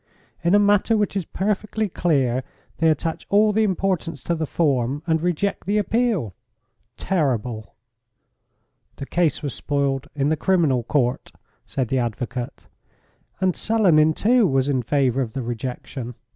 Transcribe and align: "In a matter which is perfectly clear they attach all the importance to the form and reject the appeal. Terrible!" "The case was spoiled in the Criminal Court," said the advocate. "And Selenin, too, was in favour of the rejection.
"In 0.43 0.55
a 0.55 0.57
matter 0.57 0.97
which 0.97 1.15
is 1.15 1.25
perfectly 1.25 1.87
clear 1.87 2.43
they 2.79 2.89
attach 2.89 3.27
all 3.29 3.53
the 3.53 3.61
importance 3.61 4.23
to 4.23 4.33
the 4.33 4.47
form 4.47 5.03
and 5.05 5.21
reject 5.21 5.67
the 5.67 5.77
appeal. 5.77 6.33
Terrible!" 6.97 7.75
"The 8.95 9.05
case 9.05 9.43
was 9.43 9.53
spoiled 9.53 10.07
in 10.15 10.29
the 10.29 10.35
Criminal 10.35 10.81
Court," 10.81 11.31
said 11.67 11.89
the 11.89 11.99
advocate. 11.99 12.67
"And 13.39 13.55
Selenin, 13.55 14.15
too, 14.15 14.47
was 14.47 14.67
in 14.69 14.81
favour 14.81 15.21
of 15.21 15.33
the 15.33 15.43
rejection. 15.43 16.15